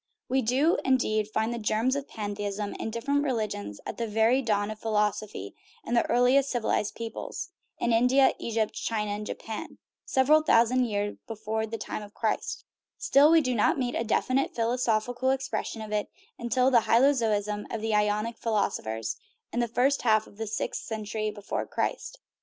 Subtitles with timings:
[0.27, 4.71] We do, indeed, find the germs of pantheism in different religions at the very dawn
[4.71, 5.53] of philosophy
[5.85, 11.35] in the earliest civilized peoples (in India, Egypt, China, and Japan), several thousand years be
[11.35, 12.65] fore the time of Christ;
[12.97, 16.09] still, we do not meet a definite philosophical expression of it
[16.39, 19.17] until the hylozoism of the Ionic philosophers,
[19.53, 22.17] in the first half of the sixth cen tury before Christ.